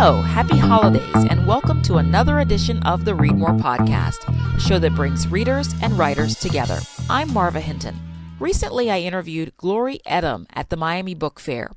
Hello, 0.00 0.22
happy 0.22 0.56
holidays, 0.56 1.24
and 1.28 1.44
welcome 1.44 1.82
to 1.82 1.96
another 1.96 2.38
edition 2.38 2.80
of 2.84 3.04
the 3.04 3.16
Read 3.16 3.34
More 3.34 3.48
podcast, 3.48 4.24
the 4.54 4.60
show 4.60 4.78
that 4.78 4.94
brings 4.94 5.26
readers 5.26 5.74
and 5.82 5.98
writers 5.98 6.36
together. 6.36 6.78
I'm 7.10 7.32
Marva 7.32 7.58
Hinton. 7.58 7.98
Recently, 8.38 8.92
I 8.92 9.00
interviewed 9.00 9.56
Glory 9.56 9.98
Edim 10.06 10.46
at 10.54 10.70
the 10.70 10.76
Miami 10.76 11.16
Book 11.16 11.40
Fair. 11.40 11.72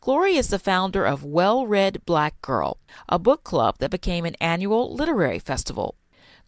Glory 0.00 0.34
is 0.34 0.48
the 0.48 0.58
founder 0.58 1.04
of 1.04 1.22
Well 1.22 1.64
Read 1.64 2.04
Black 2.04 2.42
Girl, 2.42 2.78
a 3.08 3.20
book 3.20 3.44
club 3.44 3.76
that 3.78 3.92
became 3.92 4.24
an 4.24 4.34
annual 4.40 4.92
literary 4.92 5.38
festival. 5.38 5.94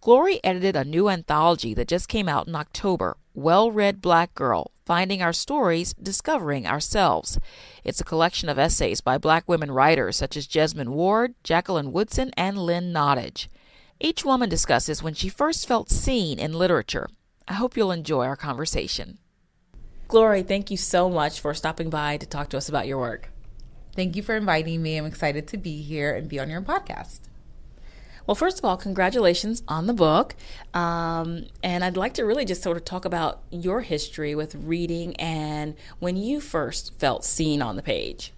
Glory 0.01 0.41
edited 0.43 0.75
a 0.75 0.83
new 0.85 1.09
anthology 1.09 1.73
that 1.73 1.87
just 1.87 2.09
came 2.09 2.29
out 2.29 2.49
in 2.49 2.57
October, 2.57 3.17
Well 3.33 3.71
Read 3.71 4.01
Black 4.01 4.35
Girl 4.35 4.72
Finding 4.85 5.23
Our 5.23 5.33
Stories, 5.33 5.95
Discovering 5.95 6.67
Ourselves. 6.67 7.39
It's 7.85 8.01
a 8.01 8.05
collection 8.05 8.49
of 8.49 8.59
essays 8.59 9.01
by 9.01 9.19
black 9.19 9.49
women 9.49 9.71
writers 9.71 10.17
such 10.17 10.37
as 10.37 10.49
Jesmyn 10.49 10.89
Ward, 10.89 11.35
Jacqueline 11.45 11.93
Woodson, 11.93 12.31
and 12.37 12.59
Lynn 12.59 12.93
Nottage. 12.93 13.47
Each 14.01 14.25
woman 14.25 14.49
discusses 14.49 15.03
when 15.03 15.15
she 15.15 15.29
first 15.29 15.69
felt 15.69 15.89
seen 15.89 16.39
in 16.41 16.53
literature. 16.53 17.09
I 17.47 17.55
hope 17.55 17.77
you'll 17.77 17.93
enjoy 17.93 18.25
our 18.25 18.37
conversation. 18.37 19.19
Glory, 20.09 20.43
thank 20.43 20.71
you 20.71 20.77
so 20.77 21.09
much 21.09 21.41
for 21.41 21.55
stopping 21.55 21.89
by 21.89 22.17
to 22.17 22.27
talk 22.27 22.49
to 22.51 22.57
us 22.57 22.69
about 22.69 22.87
your 22.87 22.99
work. 22.99 23.31
Thank 23.95 24.17
you 24.17 24.23
for 24.23 24.37
inviting 24.37 24.83
me. 24.83 24.97
I'm 24.97 25.07
excited 25.07 25.47
to 25.49 25.57
be 25.57 25.83
here 25.83 26.15
and 26.15 26.29
be 26.29 26.41
on 26.41 26.51
your 26.51 26.63
podcast. 26.63 27.21
Well, 28.27 28.35
first 28.35 28.59
of 28.59 28.65
all, 28.65 28.77
congratulations 28.77 29.63
on 29.69 29.87
the 29.87 29.93
book. 29.93 30.35
Um, 30.75 31.47
and 31.63 31.85
I'd 31.85 31.97
like 31.97 32.15
to 32.15 32.25
really 32.25 32.45
just 32.45 32.63
sort 32.63 32.77
of 32.77 32.85
talk 32.85 33.05
about 33.05 33.43
your 33.51 33.81
history 33.81 34.35
with 34.35 34.55
reading 34.55 35.17
and 35.17 35.75
when 35.99 36.17
you 36.17 36.41
first 36.41 36.95
felt 36.99 37.25
seen 37.25 37.61
on 37.63 37.77
the 37.77 37.83
page. 37.83 38.33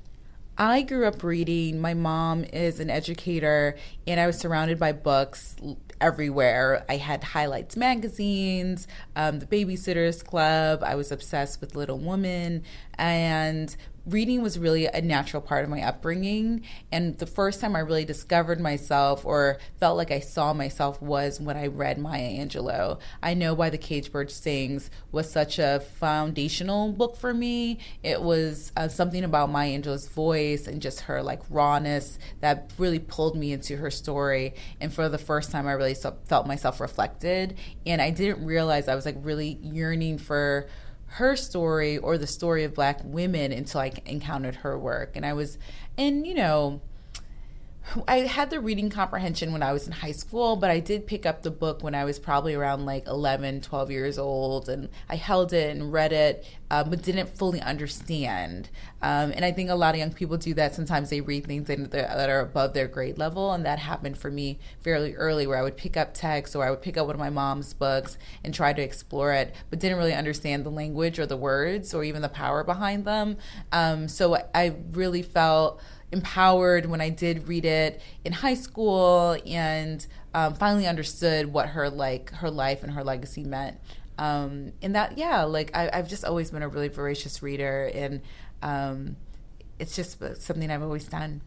I 0.57 0.83
grew 0.83 1.07
up 1.07 1.24
reading. 1.24 1.80
My 1.80 1.95
mom 1.95 2.45
is 2.45 2.79
an 2.79 2.88
educator, 2.88 3.76
and 4.07 4.21
I 4.21 4.26
was 4.29 4.38
surrounded 4.38 4.79
by 4.79 4.93
books 4.93 5.57
everywhere. 6.01 6.85
I 6.88 6.98
had 6.98 7.24
highlights 7.24 7.76
magazines, 7.76 8.87
um, 9.16 9.41
the 9.41 9.46
Babysitters 9.46 10.24
Club. 10.24 10.85
I 10.85 10.95
was 10.95 11.10
obsessed 11.10 11.60
with 11.60 11.74
Little 11.74 11.98
Women, 11.98 12.63
and 12.98 13.74
reading 14.06 14.42
was 14.42 14.59
really 14.59 14.87
a 14.87 15.00
natural 15.00 15.40
part 15.40 15.64
of 15.64 15.70
my 15.70 15.82
upbringing. 15.82 16.62
And 16.92 17.16
the 17.18 17.26
first 17.26 17.60
time 17.60 17.74
I 17.74 17.80
really 17.80 18.04
discovered 18.04 18.60
myself 18.60 19.24
or 19.24 19.59
felt 19.80 19.96
like 19.96 20.10
I 20.10 20.20
saw 20.20 20.52
myself 20.52 21.01
was 21.01 21.40
when 21.40 21.56
I 21.56 21.68
read 21.68 21.98
Maya 21.98 22.28
Angelou. 22.28 22.98
I 23.23 23.34
Know 23.34 23.54
Why 23.54 23.70
the 23.70 23.78
Cage 23.78 24.12
Bird 24.12 24.30
Sings 24.30 24.90
was 25.10 25.30
such 25.30 25.59
a 25.59 25.80
foundational 25.80 26.92
book 26.92 27.16
for 27.16 27.32
me. 27.32 27.78
It 28.02 28.20
was 28.20 28.73
uh, 28.76 28.88
something 28.88 29.24
about 29.24 29.51
Maya 29.51 29.79
Angelou's 29.79 30.08
voice 30.08 30.66
and 30.66 30.82
just 30.82 31.01
her 31.02 31.23
like 31.23 31.40
rawness 31.48 32.18
that 32.40 32.73
really 32.76 32.98
pulled 32.98 33.36
me 33.36 33.52
into 33.52 33.79
her 33.79 33.90
story. 33.90 34.54
And 34.80 34.92
for 34.92 35.08
the 35.08 35.18
first 35.18 35.51
time, 35.51 35.66
I 35.66 35.73
really 35.73 35.95
felt 35.95 36.46
myself 36.46 36.79
reflected. 36.79 37.56
And 37.86 38.02
I 38.02 38.10
didn't 38.10 38.45
realize 38.45 38.86
I 38.86 38.95
was 38.95 39.06
like 39.06 39.16
really 39.23 39.58
yearning 39.62 40.18
for 40.18 40.68
her 41.15 41.37
story 41.37 41.96
or 41.96 42.18
the 42.18 42.26
story 42.26 42.65
of 42.65 42.74
black 42.74 43.01
women 43.04 43.52
until 43.52 43.80
I 43.80 43.93
encountered 44.04 44.57
her 44.57 44.76
work. 44.76 45.12
And 45.15 45.24
I 45.24 45.32
was, 45.32 45.59
and 45.96 46.26
you 46.26 46.34
know, 46.34 46.80
I 48.09 48.21
had 48.21 48.51
the 48.51 48.60
reading 48.60 48.90
comprehension 48.90 49.52
when 49.52 49.63
I 49.63 49.73
was 49.73 49.87
in 49.87 49.93
high 49.93 50.13
school, 50.13 50.57
but 50.57 50.71
I 50.71 50.80
did 50.80 51.07
pick 51.07 51.27
up 51.27 51.43
the 51.43 51.51
book 51.51 51.82
when 51.82 51.95
I 51.95 52.04
was 52.04 52.18
probably 52.18 52.54
around 52.54 52.87
like 52.87 53.07
11, 53.07 53.60
12 53.60 53.91
years 53.91 54.18
old. 54.18 54.68
And 54.68 54.88
I 55.09 55.16
held 55.16 55.52
it 55.52 55.71
and 55.71 55.93
read 55.93 56.13
it, 56.13 56.46
uh, 56.71 56.85
but 56.85 57.02
didn't 57.02 57.37
fully 57.37 57.60
understand. 57.60 58.71
Um, 59.02 59.32
and 59.32 59.45
I 59.45 59.52
think 59.52 59.71
a 59.71 59.74
lot 59.74 59.95
of 59.95 59.99
young 59.99 60.13
people 60.13 60.37
do 60.37 60.54
that. 60.54 60.74
Sometimes 60.74 61.10
they 61.10 61.21
read 61.21 61.46
things 61.46 61.66
that 61.66 62.30
are 62.30 62.41
above 62.41 62.73
their 62.73 62.88
grade 62.88 63.18
level. 63.18 63.52
And 63.52 63.65
that 63.66 63.79
happened 63.80 64.19
for 64.19 64.31
me 64.31 64.59
fairly 64.81 65.15
early, 65.15 65.47
where 65.47 65.59
I 65.59 65.62
would 65.62 65.76
pick 65.76 65.97
up 65.97 66.15
text 66.15 66.56
or 66.56 66.64
I 66.64 66.70
would 66.70 66.82
pick 66.82 66.97
up 66.97 67.06
one 67.06 67.16
of 67.16 67.20
my 67.20 67.31
mom's 67.31 67.75
books 67.75 68.16
and 68.42 68.54
try 68.54 68.72
to 68.72 68.82
explore 68.82 69.32
it, 69.32 69.54
but 69.69 69.78
didn't 69.78 69.98
really 69.98 70.14
understand 70.14 70.64
the 70.64 70.70
language 70.70 71.19
or 71.19 71.26
the 71.26 71.37
words 71.37 71.92
or 71.92 72.03
even 72.03 72.22
the 72.22 72.28
power 72.28 72.64
behind 72.64 73.04
them. 73.04 73.37
Um, 73.72 74.08
so 74.08 74.37
I 74.54 74.75
really 74.92 75.22
felt 75.22 75.81
empowered 76.14 76.86
when 76.86 77.00
I 77.00 77.10
did 77.10 77.48
read 77.48 77.64
it 77.64 78.00
in 78.25 78.32
high 78.32 78.54
school 78.54 79.36
and 79.44 80.06
um, 80.32 80.54
finally 80.54 80.86
understood 80.86 81.52
what 81.52 81.70
her 81.70 81.91
like 81.91 82.30
her 82.30 82.50
life 82.50 82.82
and 82.82 82.92
her 82.92 83.04
legacy 83.04 83.44
meant. 83.44 83.78
Um, 84.16 84.72
and 84.80 84.94
that 84.94 85.19
yeah, 85.19 85.42
like 85.42 85.76
I, 85.76 85.91
have 85.92 86.08
just 86.08 86.25
always 86.25 86.50
been 86.50 86.62
a 86.62 86.69
really 86.69 86.88
voracious 86.88 87.42
reader, 87.42 87.91
and 87.92 88.22
um, 88.62 89.16
it's 89.78 89.97
just 89.97 90.19
something 90.41 90.70
I've 90.70 90.82
always 90.82 91.06
done. 91.06 91.41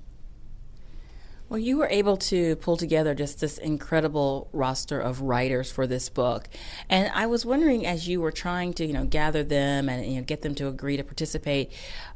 Well, 1.49 1.59
you 1.59 1.77
were 1.77 1.87
able 1.87 2.17
to 2.17 2.57
pull 2.57 2.75
together 2.75 3.15
just 3.15 3.39
this 3.39 3.57
incredible 3.57 4.49
roster 4.51 4.99
of 4.99 5.21
writers 5.21 5.71
for 5.71 5.87
this 5.87 6.09
book, 6.09 6.49
and 6.89 7.09
I 7.15 7.25
was 7.25 7.45
wondering, 7.45 7.85
as 7.85 8.09
you 8.09 8.19
were 8.19 8.33
trying 8.33 8.73
to, 8.73 8.85
you 8.85 8.91
know, 8.91 9.05
gather 9.05 9.45
them 9.45 9.87
and 9.87 10.05
you 10.05 10.17
know 10.17 10.23
get 10.23 10.41
them 10.41 10.55
to 10.55 10.67
agree 10.67 10.97
to 10.97 11.03
participate, 11.03 11.71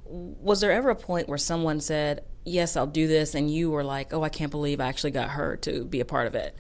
was 0.06 0.60
there 0.60 0.74
ever 0.74 0.90
a 0.90 0.96
point 0.96 1.30
where 1.30 1.38
someone 1.38 1.80
said, 1.80 2.26
"Yes, 2.44 2.76
I'll 2.76 2.88
do 2.88 3.08
this," 3.08 3.36
and 3.36 3.52
you 3.52 3.70
were 3.70 3.84
like, 3.84 4.14
"Oh, 4.14 4.24
I 4.24 4.30
can't 4.30 4.52
believe 4.52 4.80
I 4.80 4.88
actually 4.88 5.12
got 5.12 5.32
her 5.32 5.56
to 5.58 5.86
be 5.86 6.00
a 6.00 6.06
part 6.06 6.28
of 6.28 6.36
it"? 6.36 6.56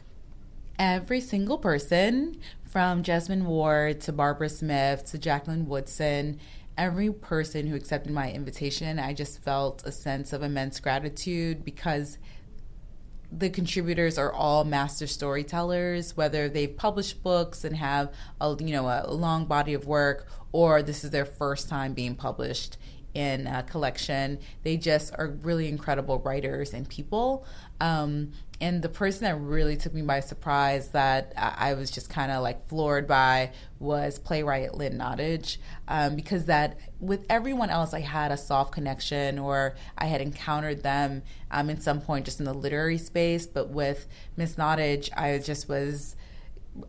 Every 0.78 1.22
single 1.22 1.58
person, 1.58 2.38
from 2.64 3.04
Jesmyn 3.04 3.44
Ward 3.44 4.00
to 4.02 4.14
Barbara 4.14 4.50
Smith 4.50 5.06
to 5.12 5.18
Jacqueline 5.18 5.68
Woodson, 5.68 6.40
every 6.78 7.12
person 7.12 7.68
who 7.68 7.76
accepted 7.76 8.12
my 8.14 8.32
invitation, 8.32 8.98
I 8.98 9.14
just 9.14 9.44
felt 9.44 9.84
a 9.86 9.92
sense 9.92 10.32
of 10.34 10.42
immense 10.42 10.80
gratitude 10.80 11.66
because 11.66 12.18
the 13.32 13.50
contributors 13.50 14.18
are 14.18 14.32
all 14.32 14.64
master 14.64 15.08
storytellers, 15.08 16.18
whether 16.18 16.50
they've 16.50 16.76
published 16.76 17.24
books 17.24 17.64
and 17.64 17.78
have 17.78 18.14
a 18.40 18.56
you 18.60 18.72
know 18.72 18.88
a 18.88 19.12
long 19.12 19.46
body 19.46 19.74
of 19.74 19.86
work, 19.86 20.28
or 20.52 20.82
this 20.82 21.04
is 21.04 21.12
their 21.12 21.26
first 21.26 21.70
time 21.70 21.94
being 21.94 22.16
published 22.16 22.78
in 23.14 23.48
a 23.48 23.64
collection. 23.64 24.40
They 24.64 24.78
just 24.78 25.14
are 25.18 25.28
really 25.28 25.68
incredible 25.68 26.20
writers 26.20 26.74
and 26.74 26.88
people. 26.88 27.46
Um, 27.80 28.32
and 28.62 28.84
the 28.84 28.90
person 28.90 29.24
that 29.24 29.36
really 29.38 29.76
took 29.76 29.92
me 29.92 30.04
by 30.04 30.20
surprise 30.20 30.90
that 30.90 31.34
I 31.36 31.74
was 31.74 31.90
just 31.90 32.12
kind 32.12 32.32
of 32.32 32.44
like 32.44 32.68
floored 32.68 33.08
by 33.08 33.54
was 33.80 34.20
playwright 34.20 34.76
Lynn 34.76 35.00
Nottage. 35.00 35.58
Um, 35.88 36.16
because 36.16 36.46
that 36.46 36.80
with 37.00 37.26
everyone 37.28 37.72
else, 37.72 37.96
I 37.96 38.02
had 38.02 38.32
a 38.32 38.38
soft 38.38 38.72
connection 38.72 39.40
or 39.40 39.76
I 39.98 40.06
had 40.06 40.22
encountered 40.22 40.84
them 40.84 41.24
um, 41.50 41.72
in 41.72 41.82
some 41.82 42.02
point 42.02 42.26
just 42.26 42.40
in 42.40 42.46
the 42.46 42.54
literary 42.54 43.00
space. 43.00 43.48
But 43.48 43.70
with 43.70 44.08
Miss 44.38 44.56
Nottage, 44.56 45.10
I 45.18 45.40
just 45.40 45.68
was 45.68 46.16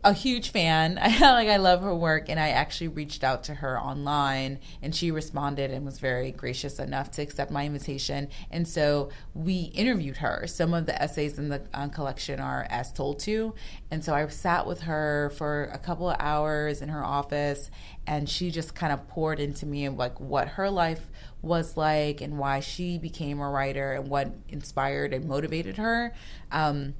a 0.03 0.13
huge 0.13 0.49
fan. 0.49 0.95
like 1.21 1.49
I 1.49 1.57
love 1.57 1.81
her 1.81 1.93
work, 1.93 2.29
and 2.29 2.39
I 2.39 2.49
actually 2.49 2.87
reached 2.87 3.23
out 3.23 3.43
to 3.45 3.55
her 3.55 3.79
online, 3.79 4.59
and 4.81 4.95
she 4.95 5.11
responded 5.11 5.71
and 5.71 5.85
was 5.85 5.99
very 5.99 6.31
gracious 6.31 6.79
enough 6.79 7.11
to 7.11 7.21
accept 7.21 7.51
my 7.51 7.65
invitation. 7.65 8.29
And 8.49 8.67
so 8.67 9.09
we 9.33 9.71
interviewed 9.73 10.17
her. 10.17 10.45
Some 10.47 10.73
of 10.73 10.85
the 10.85 11.01
essays 11.01 11.37
in 11.37 11.49
the 11.49 11.63
uh, 11.73 11.89
collection 11.89 12.39
are 12.39 12.65
as 12.69 12.91
told 12.91 13.19
to, 13.19 13.53
and 13.91 14.03
so 14.03 14.13
I 14.13 14.25
sat 14.27 14.65
with 14.65 14.81
her 14.81 15.31
for 15.37 15.65
a 15.73 15.77
couple 15.77 16.09
of 16.09 16.17
hours 16.19 16.81
in 16.81 16.89
her 16.89 17.03
office, 17.03 17.69
and 18.07 18.29
she 18.29 18.51
just 18.51 18.75
kind 18.75 18.93
of 18.93 19.07
poured 19.07 19.39
into 19.39 19.65
me 19.65 19.89
like 19.89 20.19
what 20.19 20.49
her 20.49 20.69
life 20.69 21.09
was 21.41 21.75
like 21.75 22.21
and 22.21 22.37
why 22.37 22.61
she 22.61 22.97
became 22.97 23.39
a 23.39 23.49
writer 23.49 23.91
and 23.93 24.09
what 24.09 24.33
inspired 24.47 25.13
and 25.13 25.25
motivated 25.25 25.75
her. 25.75 26.13
Um, 26.51 26.95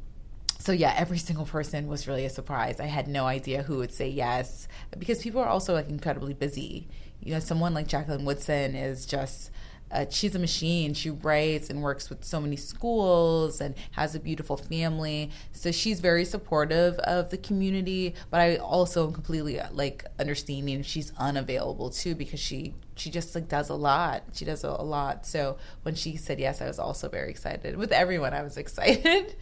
so 0.64 0.72
yeah, 0.72 0.96
every 0.98 1.18
single 1.18 1.46
person 1.46 1.88
was 1.88 2.08
really 2.08 2.24
a 2.24 2.30
surprise. 2.30 2.80
I 2.80 2.86
had 2.86 3.10
no 3.10 3.26
idea 3.26 3.64
who 3.64 3.80
would 3.80 3.92
say 3.92 4.08
yes 4.08 4.70
because 4.98 5.22
people 5.22 5.42
are 5.42 5.50
also 5.50 5.74
like 5.74 5.90
incredibly 5.90 6.34
busy. 6.34 6.88
You 7.22 7.34
know, 7.34 7.42
someone 7.42 7.74
like 7.74 7.86
Jacqueline 7.86 8.24
Woodson 8.24 8.74
is 8.74 9.06
just 9.06 9.52
uh, 9.92 10.06
she's 10.10 10.36
a 10.36 10.40
machine. 10.40 10.94
She 10.94 11.10
writes 11.10 11.70
and 11.70 11.82
works 11.82 12.10
with 12.10 12.24
so 12.24 12.40
many 12.40 12.56
schools 12.56 13.60
and 13.60 13.76
has 13.92 14.16
a 14.16 14.22
beautiful 14.22 14.56
family. 14.56 15.32
So 15.52 15.70
she's 15.74 16.00
very 16.00 16.24
supportive 16.24 16.98
of 17.00 17.30
the 17.30 17.38
community. 17.38 18.16
But 18.30 18.40
I 18.40 18.56
also 18.56 19.06
am 19.06 19.12
completely 19.12 19.60
like 19.74 20.06
understanding 20.18 20.82
she's 20.84 21.12
unavailable 21.18 21.90
too 21.90 22.16
because 22.16 22.40
she 22.40 22.74
she 22.96 23.10
just 23.10 23.36
like 23.36 23.50
does 23.50 23.68
a 23.68 23.76
lot. 23.76 24.24
She 24.34 24.46
does 24.46 24.64
a, 24.64 24.70
a 24.70 24.86
lot. 24.86 25.26
So 25.26 25.58
when 25.82 25.96
she 25.96 26.16
said 26.16 26.40
yes, 26.40 26.62
I 26.62 26.68
was 26.68 26.80
also 26.80 27.10
very 27.10 27.30
excited. 27.30 27.76
With 27.76 27.92
everyone, 27.92 28.34
I 28.34 28.44
was 28.44 28.56
excited. 28.66 29.36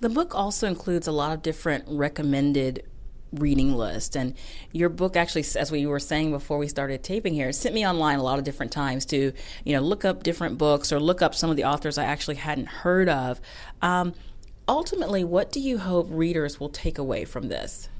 The 0.00 0.08
book 0.08 0.34
also 0.34 0.66
includes 0.66 1.06
a 1.06 1.12
lot 1.12 1.32
of 1.32 1.42
different 1.42 1.84
recommended 1.88 2.84
reading 3.32 3.74
list 3.74 4.16
and 4.16 4.34
your 4.72 4.88
book 4.88 5.14
actually 5.14 5.44
as 5.58 5.70
we 5.70 5.84
were 5.84 6.00
saying 6.00 6.30
before 6.30 6.56
we 6.56 6.66
started 6.66 7.02
taping 7.02 7.34
here 7.34 7.52
sent 7.52 7.74
me 7.74 7.86
online 7.86 8.18
a 8.18 8.22
lot 8.22 8.38
of 8.38 8.44
different 8.44 8.72
times 8.72 9.04
to 9.04 9.34
you 9.66 9.72
know 9.74 9.80
look 9.80 10.02
up 10.02 10.22
different 10.22 10.56
books 10.56 10.90
or 10.90 10.98
look 10.98 11.20
up 11.20 11.34
some 11.34 11.50
of 11.50 11.56
the 11.56 11.64
authors 11.64 11.98
i 11.98 12.04
actually 12.04 12.36
hadn't 12.36 12.68
heard 12.68 13.06
of. 13.06 13.38
Um, 13.82 14.14
ultimately 14.66 15.24
what 15.24 15.52
do 15.52 15.60
you 15.60 15.76
hope 15.76 16.06
readers 16.10 16.58
will 16.58 16.70
take 16.70 16.96
away 16.96 17.26
from 17.26 17.48
this 17.48 17.90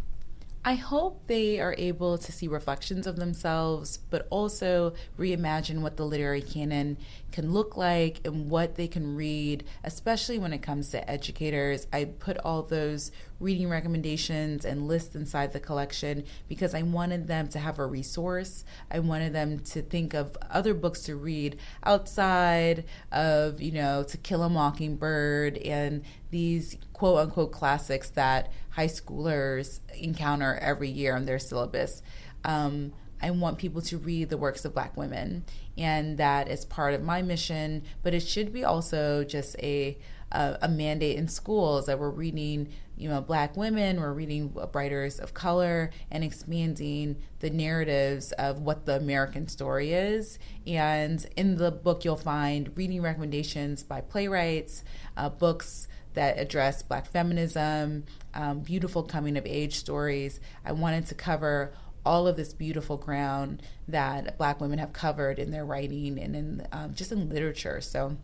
I 0.64 0.74
hope 0.74 1.28
they 1.28 1.60
are 1.60 1.74
able 1.78 2.18
to 2.18 2.32
see 2.32 2.48
reflections 2.48 3.06
of 3.06 3.16
themselves, 3.16 3.98
but 4.10 4.26
also 4.28 4.92
reimagine 5.18 5.80
what 5.80 5.96
the 5.96 6.04
literary 6.04 6.42
canon 6.42 6.98
can 7.30 7.52
look 7.52 7.76
like 7.76 8.20
and 8.26 8.50
what 8.50 8.74
they 8.74 8.88
can 8.88 9.14
read, 9.14 9.64
especially 9.84 10.38
when 10.38 10.52
it 10.52 10.58
comes 10.58 10.90
to 10.90 11.10
educators. 11.10 11.86
I 11.92 12.06
put 12.06 12.38
all 12.38 12.62
those 12.62 13.12
reading 13.38 13.68
recommendations 13.68 14.64
and 14.64 14.88
lists 14.88 15.14
inside 15.14 15.52
the 15.52 15.60
collection 15.60 16.24
because 16.48 16.74
I 16.74 16.82
wanted 16.82 17.28
them 17.28 17.48
to 17.48 17.58
have 17.60 17.78
a 17.78 17.86
resource. 17.86 18.64
I 18.90 18.98
wanted 18.98 19.32
them 19.32 19.60
to 19.60 19.80
think 19.80 20.12
of 20.12 20.36
other 20.50 20.74
books 20.74 21.02
to 21.02 21.14
read 21.14 21.58
outside 21.84 22.84
of, 23.12 23.60
you 23.62 23.72
know, 23.72 24.02
To 24.02 24.16
Kill 24.18 24.42
a 24.42 24.48
Mockingbird 24.48 25.58
and 25.58 26.02
these 26.30 26.76
quote 26.92 27.18
unquote 27.18 27.52
classics 27.52 28.10
that 28.10 28.52
high 28.78 28.86
schoolers 28.86 29.80
encounter 29.98 30.56
every 30.62 30.88
year 30.88 31.16
on 31.16 31.26
their 31.26 31.40
syllabus. 31.40 32.00
Um, 32.44 32.92
I 33.20 33.32
want 33.32 33.58
people 33.58 33.82
to 33.82 33.98
read 33.98 34.30
the 34.30 34.36
works 34.36 34.64
of 34.64 34.72
Black 34.72 34.96
women, 34.96 35.44
and 35.76 36.16
that 36.18 36.46
is 36.46 36.64
part 36.64 36.94
of 36.94 37.02
my 37.02 37.20
mission. 37.20 37.82
But 38.04 38.14
it 38.14 38.20
should 38.20 38.52
be 38.52 38.62
also 38.62 39.24
just 39.24 39.56
a 39.58 39.98
a, 40.30 40.58
a 40.62 40.68
mandate 40.68 41.16
in 41.16 41.26
schools 41.26 41.86
that 41.86 41.98
we're 41.98 42.10
reading, 42.10 42.68
you 42.96 43.08
know, 43.08 43.20
Black 43.20 43.56
women, 43.56 43.98
we're 44.00 44.12
reading 44.12 44.54
writers 44.72 45.18
of 45.18 45.34
color, 45.34 45.90
and 46.08 46.22
expanding 46.22 47.16
the 47.40 47.50
narratives 47.50 48.30
of 48.32 48.60
what 48.60 48.86
the 48.86 48.94
American 48.94 49.48
story 49.48 49.92
is. 49.92 50.38
And 50.68 51.26
in 51.36 51.56
the 51.56 51.72
book, 51.72 52.04
you'll 52.04 52.16
find 52.16 52.70
reading 52.76 53.02
recommendations 53.02 53.82
by 53.82 54.02
playwrights, 54.02 54.84
uh, 55.16 55.30
books 55.30 55.88
that 56.18 56.36
address 56.36 56.82
Black 56.82 57.06
feminism, 57.06 58.02
um, 58.34 58.58
beautiful 58.58 59.04
coming 59.04 59.36
of 59.36 59.46
age 59.46 59.76
stories. 59.76 60.40
I 60.64 60.72
wanted 60.72 61.06
to 61.06 61.14
cover 61.14 61.72
all 62.04 62.26
of 62.26 62.36
this 62.36 62.52
beautiful 62.52 62.96
ground 62.96 63.62
that 63.86 64.36
Black 64.36 64.60
women 64.60 64.80
have 64.80 64.92
covered 64.92 65.38
in 65.38 65.52
their 65.52 65.64
writing 65.64 66.18
and 66.18 66.34
in 66.34 66.66
um, 66.72 66.92
just 66.92 67.12
in 67.12 67.28
literature. 67.28 67.80
So 67.80 68.16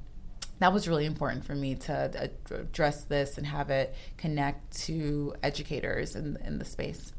that 0.59 0.73
was 0.73 0.89
really 0.89 1.07
important 1.07 1.45
for 1.45 1.55
me 1.55 1.77
to 1.77 2.33
address 2.51 3.05
this 3.05 3.39
and 3.39 3.47
have 3.47 3.71
it 3.71 3.95
connect 4.17 4.77
to 4.87 5.37
educators 5.45 6.17
in, 6.17 6.37
in 6.45 6.59
the 6.59 6.65
space. 6.65 7.13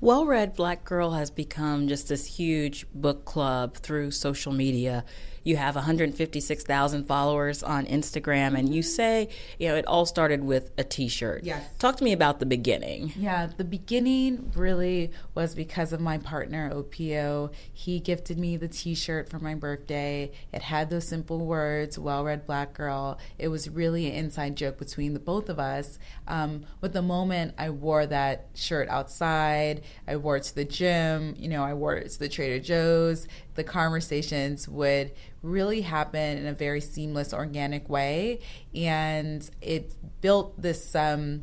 Well 0.00 0.24
Read 0.24 0.54
Black 0.54 0.84
Girl 0.84 1.10
has 1.10 1.32
become 1.32 1.88
just 1.88 2.08
this 2.08 2.26
huge 2.26 2.86
book 2.94 3.24
club 3.24 3.74
through 3.74 4.12
social 4.12 4.52
media. 4.52 5.04
You 5.48 5.56
have 5.56 5.76
156,000 5.76 7.04
followers 7.04 7.62
on 7.62 7.86
Instagram, 7.86 8.58
and 8.58 8.74
you 8.74 8.82
say, 8.82 9.30
you 9.58 9.68
know, 9.68 9.76
it 9.76 9.86
all 9.86 10.04
started 10.04 10.44
with 10.44 10.70
a 10.76 10.84
t 10.84 11.08
shirt. 11.08 11.42
Yes. 11.42 11.66
Talk 11.78 11.96
to 11.96 12.04
me 12.04 12.12
about 12.12 12.38
the 12.38 12.44
beginning. 12.44 13.14
Yeah, 13.16 13.48
the 13.56 13.64
beginning 13.64 14.52
really 14.54 15.10
was 15.34 15.54
because 15.54 15.94
of 15.94 16.02
my 16.02 16.18
partner, 16.18 16.70
OPO. 16.70 17.50
He 17.72 17.98
gifted 17.98 18.38
me 18.38 18.58
the 18.58 18.68
t 18.68 18.94
shirt 18.94 19.30
for 19.30 19.38
my 19.38 19.54
birthday. 19.54 20.32
It 20.52 20.60
had 20.60 20.90
those 20.90 21.08
simple 21.08 21.46
words, 21.46 21.98
Well 21.98 22.24
Read 22.24 22.46
Black 22.46 22.74
Girl. 22.74 23.18
It 23.38 23.48
was 23.48 23.70
really 23.70 24.06
an 24.06 24.12
inside 24.12 24.54
joke 24.54 24.76
between 24.76 25.14
the 25.14 25.18
both 25.18 25.48
of 25.48 25.58
us. 25.58 25.98
Um, 26.26 26.66
but 26.82 26.92
the 26.92 27.00
moment 27.00 27.54
I 27.56 27.70
wore 27.70 28.04
that 28.04 28.48
shirt 28.52 28.90
outside, 28.90 29.80
I 30.06 30.16
wore 30.16 30.36
it 30.36 30.42
to 30.42 30.54
the 30.54 30.66
gym, 30.66 31.36
you 31.38 31.48
know, 31.48 31.64
I 31.64 31.72
wore 31.72 31.94
it 31.94 32.10
to 32.10 32.18
the 32.18 32.28
Trader 32.28 32.62
Joe's, 32.62 33.26
the 33.58 33.64
conversations 33.64 34.68
would 34.68 35.10
really 35.42 35.80
happen 35.80 36.38
in 36.38 36.46
a 36.46 36.52
very 36.52 36.80
seamless, 36.80 37.34
organic 37.34 37.88
way. 37.88 38.38
And 38.72 39.50
it 39.60 39.92
built 40.20 40.62
this, 40.62 40.94
um, 40.94 41.42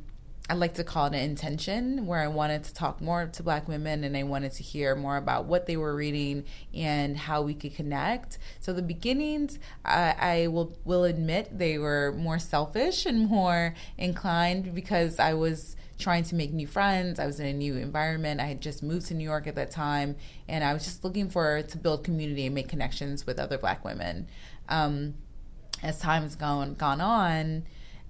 I 0.50 0.54
like 0.54 0.76
to 0.76 0.84
call 0.86 1.08
it 1.08 1.14
an 1.14 1.20
intention 1.20 2.06
where 2.06 2.22
I 2.22 2.30
wanted 2.30 2.64
to 2.64 2.74
talk 2.74 3.02
more 3.02 3.26
to 3.26 3.44
Black 3.44 3.68
women 3.68 4.06
and 4.06 4.16
I 4.16 4.24
wanted 4.24 4.54
to 4.54 4.64
hear 4.64 4.96
more 4.96 5.18
about 5.18 5.44
what 5.44 5.66
they 5.66 5.76
were 5.76 5.94
reading 5.94 6.46
and 6.74 7.18
how 7.18 7.42
we 7.42 7.54
could 7.54 7.76
connect. 7.76 8.38
So 8.62 8.72
the 8.72 8.82
beginnings, 8.82 9.60
I, 9.84 10.16
I 10.18 10.48
will 10.48 10.78
will 10.86 11.04
admit, 11.04 11.58
they 11.58 11.78
were 11.78 12.14
more 12.18 12.40
selfish 12.40 13.06
and 13.06 13.28
more 13.28 13.76
inclined 13.98 14.74
because 14.74 15.20
I 15.20 15.34
was 15.34 15.76
trying 15.98 16.24
to 16.26 16.36
make 16.36 16.52
new 16.52 16.68
friends. 16.68 17.20
I 17.20 17.26
was 17.26 17.40
in 17.40 17.46
a 17.46 17.54
new 17.54 17.76
environment. 17.76 18.42
I 18.42 18.46
had 18.46 18.62
just 18.62 18.84
moved 18.84 19.08
to 19.08 19.14
New 19.14 19.24
York 19.24 19.48
at 19.48 19.56
that 19.56 19.72
time, 19.72 20.16
and 20.48 20.64
I 20.64 20.74
was 20.74 20.84
just 20.84 21.04
looking 21.04 21.30
for 21.30 21.62
to 21.62 21.78
build 21.78 22.04
community 22.04 22.46
and 22.46 22.56
make 22.56 22.68
connections 22.68 23.26
with 23.26 23.40
other 23.40 23.58
Black 23.58 23.84
women. 23.86 24.28
Um, 24.68 25.16
as 25.82 26.00
time's 26.00 26.36
gone 26.36 26.76
gone 26.76 27.02
on, 27.02 27.64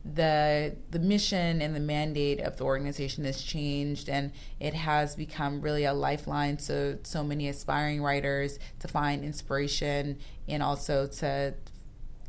the 0.03 0.75
the 0.91 0.99
mission 0.99 1.61
and 1.61 1.75
the 1.75 1.79
mandate 1.79 2.39
of 2.39 2.57
the 2.57 2.63
organization 2.63 3.25
has 3.25 3.41
changed, 3.41 4.07
and 4.07 4.31
it 4.59 4.73
has 4.73 5.15
become 5.15 5.61
really 5.61 5.83
a 5.83 5.93
lifeline 5.93 6.57
to 6.57 6.99
so 7.03 7.23
many 7.23 7.47
aspiring 7.47 8.01
writers 8.01 8.59
to 8.79 8.87
find 8.87 9.23
inspiration 9.23 10.17
and 10.47 10.61
also 10.61 11.07
to 11.07 11.55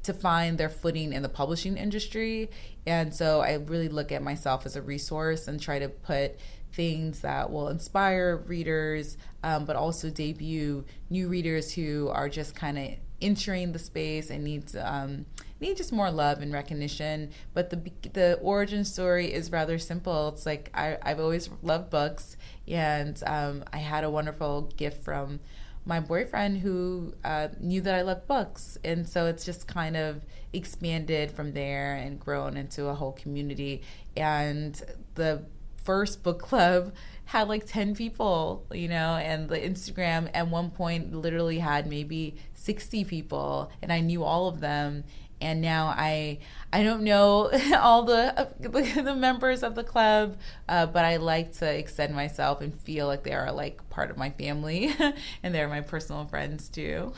to 0.07 0.15
find 0.15 0.59
their 0.59 0.69
footing 0.69 1.13
in 1.13 1.23
the 1.23 1.29
publishing 1.29 1.77
industry. 1.77 2.51
And 2.87 3.15
so 3.15 3.41
I 3.41 3.55
really 3.55 3.89
look 3.89 4.11
at 4.11 4.23
myself 4.23 4.67
as 4.67 4.77
a 4.77 4.83
resource 4.83 5.47
and 5.47 5.61
try 5.61 5.79
to 5.79 5.89
put 5.89 6.37
things 6.73 7.21
that 7.21 7.51
will 7.51 7.69
inspire 7.69 8.37
readers, 8.37 9.17
um, 9.43 9.65
but 9.65 9.77
also 9.77 10.11
debut 10.11 10.85
new 11.11 11.29
readers 11.29 11.75
who 11.75 12.09
are 12.09 12.29
just 12.29 12.55
kind 12.55 12.79
of 12.79 12.91
entering 13.21 13.73
the 13.73 13.79
space 13.79 14.31
and 14.31 14.45
need 14.45 14.69
to, 14.69 14.95
um, 14.95 15.25
need 15.59 15.77
just 15.77 15.91
more 15.93 16.11
love 16.11 16.43
and 16.43 16.53
recognition. 16.53 17.31
But 17.55 17.71
the 17.71 17.91
the 18.13 18.35
origin 18.43 18.85
story 18.85 19.33
is 19.33 19.51
rather 19.51 19.79
simple. 19.79 20.29
It's 20.29 20.45
like 20.45 20.71
I, 20.75 20.99
I've 21.03 21.19
always 21.19 21.49
loved 21.63 21.91
books, 21.91 22.37
and 22.69 23.21
um, 23.27 23.65
I 23.73 23.79
had 23.79 24.05
a 24.05 24.11
wonderful 24.11 24.73
gift 24.77 25.03
from 25.03 25.41
my 25.87 26.01
boyfriend 26.01 26.59
who 26.59 27.15
uh, 27.25 27.49
knew 27.61 27.81
that 27.81 27.95
I 27.95 28.03
loved 28.03 28.27
books. 28.27 28.77
And 28.85 29.09
so 29.09 29.27
it's 29.27 29.45
just 29.45 29.69
kind 29.69 29.97
of 29.97 30.23
expanded 30.53 31.31
from 31.31 31.53
there 31.53 31.95
and 31.95 32.19
grown 32.19 32.57
into 32.57 32.87
a 32.87 32.95
whole 32.95 33.13
community. 33.13 33.83
And 34.17 34.83
the 35.15 35.45
first 35.85 36.25
book 36.25 36.41
club 36.41 36.93
had 37.27 37.49
like 37.49 37.65
10 37.67 37.95
people, 37.95 38.67
you 38.73 38.89
know, 38.89 39.15
and 39.17 39.49
the 39.49 39.59
Instagram 39.59 40.29
at 40.35 40.49
one 40.49 40.71
point 40.71 41.15
literally 41.15 41.61
had 41.61 41.87
maybe 41.87 42.37
60 42.55 43.05
people, 43.05 43.71
and 43.81 43.93
I 43.93 44.01
knew 44.01 44.25
all 44.25 44.49
of 44.49 44.61
them 44.61 45.05
and 45.41 45.61
now 45.61 45.87
I 45.97 46.39
I 46.73 46.83
don't 46.83 47.03
know 47.03 47.51
all 47.79 48.05
the 48.05 48.49
the 48.61 49.15
members 49.15 49.63
of 49.63 49.75
the 49.75 49.85
club, 49.85 50.37
uh, 50.69 50.87
but 50.87 51.05
I 51.05 51.17
like 51.17 51.53
to 51.59 51.67
extend 51.67 52.15
myself 52.15 52.61
and 52.61 52.75
feel 52.75 53.07
like 53.07 53.23
they 53.23 53.33
are 53.33 53.53
like 53.53 53.89
part 53.91 54.11
of 54.11 54.17
my 54.17 54.31
family, 54.31 54.95
and 55.43 55.55
they're 55.55 55.69
my 55.69 55.81
personal 55.81 56.25
friends 56.27 56.69
too. 56.69 57.13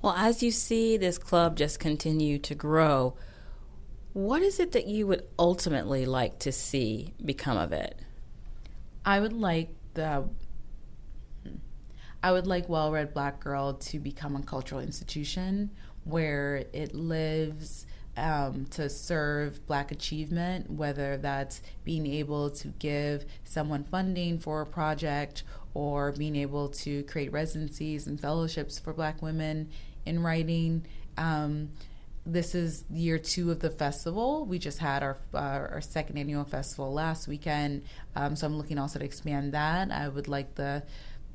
Well, 0.00 0.14
as 0.16 0.42
you 0.42 0.50
see 0.50 0.96
this 0.96 1.18
club 1.18 1.56
just 1.56 1.80
continue 1.80 2.38
to 2.38 2.54
grow, 2.54 3.16
what 4.12 4.42
is 4.42 4.60
it 4.60 4.72
that 4.72 4.86
you 4.86 5.06
would 5.08 5.24
ultimately 5.38 6.06
like 6.06 6.38
to 6.40 6.52
see 6.52 7.14
become 7.24 7.56
of 7.56 7.72
it? 7.72 7.98
I 9.04 9.20
would 9.20 9.32
like 9.32 9.70
the 9.94 10.28
I 12.22 12.32
would 12.32 12.46
like 12.46 12.68
Well 12.68 12.90
Read 12.90 13.14
Black 13.14 13.40
Girl 13.40 13.74
to 13.74 13.98
become 13.98 14.34
a 14.34 14.42
cultural 14.42 14.80
institution 14.80 15.70
where 16.08 16.64
it 16.72 16.94
lives 16.94 17.86
um, 18.16 18.66
to 18.70 18.88
serve 18.88 19.64
Black 19.66 19.92
achievement, 19.92 20.70
whether 20.70 21.16
that's 21.16 21.62
being 21.84 22.06
able 22.06 22.50
to 22.50 22.68
give 22.68 23.24
someone 23.44 23.84
funding 23.84 24.38
for 24.38 24.60
a 24.60 24.66
project 24.66 25.44
or 25.74 26.12
being 26.12 26.34
able 26.34 26.68
to 26.68 27.04
create 27.04 27.30
residencies 27.32 28.06
and 28.06 28.20
fellowships 28.20 28.78
for 28.78 28.92
Black 28.92 29.22
women 29.22 29.70
in 30.04 30.22
writing. 30.22 30.84
Um, 31.16 31.70
this 32.26 32.54
is 32.54 32.84
year 32.90 33.18
two 33.18 33.50
of 33.50 33.60
the 33.60 33.70
festival. 33.70 34.44
We 34.44 34.58
just 34.58 34.78
had 34.78 35.02
our 35.02 35.16
uh, 35.32 35.38
our 35.38 35.80
second 35.80 36.18
annual 36.18 36.44
festival 36.44 36.92
last 36.92 37.26
weekend, 37.26 37.84
um, 38.14 38.36
so 38.36 38.46
I'm 38.46 38.58
looking 38.58 38.78
also 38.78 38.98
to 38.98 39.04
expand 39.04 39.52
that. 39.54 39.90
I 39.90 40.08
would 40.08 40.28
like 40.28 40.56
the 40.56 40.82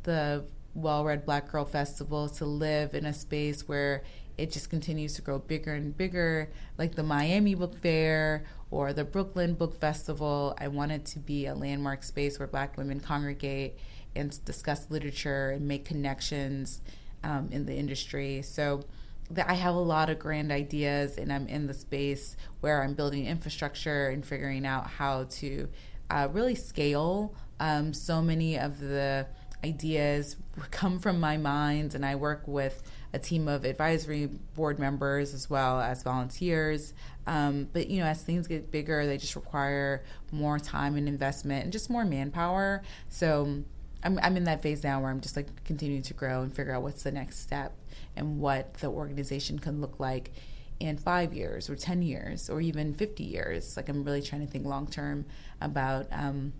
the 0.03 0.45
Well 0.73 1.03
Read 1.05 1.25
Black 1.25 1.51
Girl 1.51 1.65
Festival 1.65 2.29
to 2.29 2.45
live 2.45 2.93
in 2.93 3.05
a 3.05 3.13
space 3.13 3.67
where 3.67 4.03
it 4.37 4.51
just 4.51 4.69
continues 4.69 5.13
to 5.15 5.21
grow 5.21 5.37
bigger 5.37 5.73
and 5.73 5.95
bigger, 5.95 6.49
like 6.77 6.95
the 6.95 7.03
Miami 7.03 7.53
Book 7.53 7.77
Fair 7.77 8.45
or 8.71 8.91
the 8.91 9.03
Brooklyn 9.03 9.53
Book 9.53 9.79
Festival. 9.79 10.55
I 10.59 10.67
want 10.69 10.91
it 10.91 11.05
to 11.05 11.19
be 11.19 11.45
a 11.45 11.53
landmark 11.53 12.03
space 12.03 12.39
where 12.39 12.47
Black 12.47 12.75
women 12.75 12.99
congregate 12.99 13.77
and 14.15 14.43
discuss 14.45 14.89
literature 14.89 15.51
and 15.51 15.67
make 15.67 15.85
connections 15.85 16.81
um, 17.23 17.49
in 17.51 17.65
the 17.65 17.75
industry. 17.75 18.41
So 18.41 18.83
that 19.29 19.49
I 19.49 19.53
have 19.53 19.75
a 19.75 19.79
lot 19.79 20.09
of 20.09 20.19
grand 20.19 20.51
ideas, 20.51 21.17
and 21.17 21.31
I'm 21.31 21.47
in 21.47 21.67
the 21.67 21.73
space 21.73 22.35
where 22.61 22.83
I'm 22.83 22.93
building 22.93 23.25
infrastructure 23.25 24.09
and 24.09 24.25
figuring 24.25 24.65
out 24.65 24.87
how 24.87 25.25
to 25.25 25.69
uh, 26.09 26.27
really 26.31 26.55
scale 26.55 27.35
um, 27.59 27.93
so 27.93 28.21
many 28.21 28.57
of 28.57 28.79
the 28.79 29.27
ideas 29.63 30.35
come 30.71 30.99
from 30.99 31.19
my 31.19 31.37
mind, 31.37 31.95
and 31.95 32.05
I 32.05 32.15
work 32.15 32.43
with 32.47 32.83
a 33.13 33.19
team 33.19 33.47
of 33.47 33.63
advisory 33.63 34.25
board 34.55 34.79
members 34.79 35.33
as 35.33 35.49
well 35.49 35.79
as 35.79 36.03
volunteers. 36.03 36.93
Um, 37.27 37.69
but 37.71 37.87
you 37.89 37.99
know, 37.99 38.07
as 38.07 38.23
things 38.23 38.47
get 38.47 38.71
bigger, 38.71 39.05
they 39.05 39.17
just 39.17 39.35
require 39.35 40.03
more 40.31 40.59
time 40.59 40.95
and 40.95 41.07
investment 41.07 41.63
and 41.63 41.71
just 41.71 41.89
more 41.89 42.05
manpower. 42.05 42.81
So 43.09 43.63
I'm, 44.03 44.19
I'm 44.21 44.35
in 44.35 44.43
that 44.45 44.61
phase 44.61 44.83
now 44.83 44.99
where 44.99 45.11
I'm 45.11 45.21
just 45.21 45.35
like 45.35 45.63
continuing 45.63 46.01
to 46.03 46.13
grow 46.13 46.41
and 46.41 46.53
figure 46.53 46.73
out 46.73 46.81
what's 46.81 47.03
the 47.03 47.11
next 47.11 47.39
step 47.39 47.77
and 48.15 48.39
what 48.39 48.75
the 48.75 48.87
organization 48.87 49.59
can 49.59 49.79
look 49.79 49.99
like 49.99 50.31
in 50.79 50.97
five 50.97 51.33
years 51.33 51.69
or 51.69 51.75
10 51.75 52.01
years 52.01 52.49
or 52.49 52.59
even 52.59 52.93
50 52.93 53.23
years. 53.23 53.77
Like 53.77 53.89
I'm 53.89 54.03
really 54.03 54.21
trying 54.21 54.45
to 54.45 54.51
think 54.51 54.65
long 54.65 54.87
term 54.87 55.25
about 55.61 56.07
um, 56.11 56.53